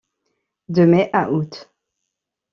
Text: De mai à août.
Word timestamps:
De 0.67 0.83
mai 0.87 1.11
à 1.13 1.31
août. 1.31 1.69